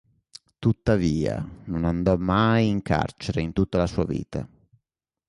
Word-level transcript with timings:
Tuttavia 0.57 1.47
non 1.65 1.85
andò 1.85 2.17
mai 2.17 2.67
in 2.67 2.81
carcere 2.81 3.41
in 3.43 3.53
tutta 3.53 3.77
la 3.77 3.85
sua 3.85 4.03
vita. 4.03 4.49